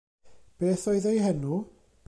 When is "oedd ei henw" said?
0.93-1.55